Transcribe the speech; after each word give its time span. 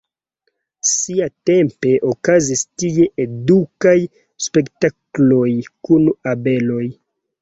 Siatempe 0.91 1.91
okazis 2.11 2.63
tie 2.83 3.05
edukaj 3.25 3.95
spektakloj 4.47 5.47
kun 5.89 6.09
abeloj. 6.33 6.85